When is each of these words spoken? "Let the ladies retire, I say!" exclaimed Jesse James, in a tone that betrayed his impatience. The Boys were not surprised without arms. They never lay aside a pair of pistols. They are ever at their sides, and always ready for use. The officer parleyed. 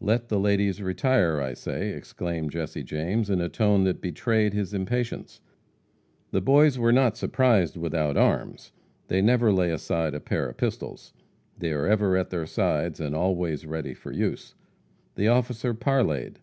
"Let 0.00 0.30
the 0.30 0.40
ladies 0.40 0.80
retire, 0.80 1.38
I 1.38 1.52
say!" 1.52 1.90
exclaimed 1.90 2.50
Jesse 2.52 2.82
James, 2.82 3.28
in 3.28 3.42
a 3.42 3.50
tone 3.50 3.84
that 3.84 4.00
betrayed 4.00 4.54
his 4.54 4.72
impatience. 4.72 5.42
The 6.30 6.40
Boys 6.40 6.78
were 6.78 6.92
not 6.92 7.18
surprised 7.18 7.76
without 7.76 8.16
arms. 8.16 8.72
They 9.08 9.20
never 9.20 9.52
lay 9.52 9.70
aside 9.70 10.14
a 10.14 10.20
pair 10.20 10.48
of 10.48 10.56
pistols. 10.56 11.12
They 11.58 11.72
are 11.72 11.86
ever 11.86 12.16
at 12.16 12.30
their 12.30 12.46
sides, 12.46 13.00
and 13.00 13.14
always 13.14 13.66
ready 13.66 13.92
for 13.92 14.12
use. 14.12 14.54
The 15.14 15.28
officer 15.28 15.74
parleyed. 15.74 16.38